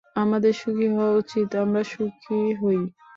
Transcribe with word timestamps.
আমাদের 0.15 0.53
সুখী 0.53 0.87
হওয়া 0.93 1.13
উচিত, 1.15 1.49
আমরা 1.63 1.81
সুখী 1.85 2.39
হই। 2.61 2.79